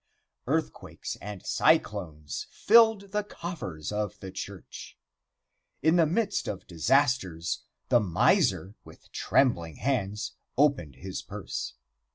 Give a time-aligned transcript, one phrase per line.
[0.47, 4.97] Earthquakes and cyclones filled the coffers of the church.
[5.83, 11.75] In the midst of disasters the miser, with trembling hands, opened his purse.